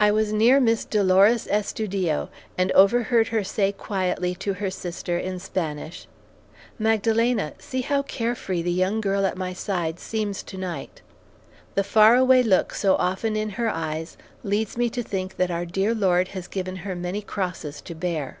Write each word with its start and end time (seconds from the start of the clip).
I 0.00 0.10
was 0.10 0.32
near 0.32 0.58
Miss 0.58 0.84
Dolores 0.84 1.46
Estudillo, 1.46 2.28
and 2.58 2.72
overheard 2.72 3.28
her 3.28 3.44
say 3.44 3.70
quietly 3.70 4.34
to 4.34 4.54
her 4.54 4.68
sister, 4.68 5.16
in 5.16 5.38
Spanish, 5.38 6.08
"Magdalena, 6.76 7.52
see 7.60 7.82
how 7.82 8.02
care 8.02 8.34
free 8.34 8.62
the 8.62 8.72
young 8.72 9.00
girl 9.00 9.24
at 9.24 9.36
my 9.36 9.52
side 9.52 10.00
seems 10.00 10.42
tonight. 10.42 11.02
The 11.76 11.84
far 11.84 12.16
away 12.16 12.42
look 12.42 12.74
so 12.74 12.96
often 12.96 13.36
in 13.36 13.50
her 13.50 13.68
eyes 13.68 14.16
leads 14.42 14.76
me 14.76 14.90
to 14.90 15.04
think 15.04 15.36
that 15.36 15.52
our 15.52 15.66
dear 15.66 15.94
Lord 15.94 16.26
has 16.34 16.48
given 16.48 16.74
her 16.82 16.96
many 16.96 17.22
crosses 17.22 17.80
to 17.82 17.94
bear. 17.94 18.40